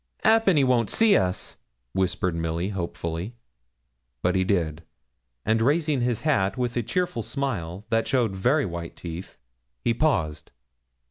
[0.25, 1.57] ''Appen he won't see us,'
[1.93, 3.35] whispered Milly, hopefully.
[4.23, 4.81] But he did,
[5.45, 9.37] and raising his hat, with a cheerful smile, that showed very white teeth,
[9.83, 10.49] he paused.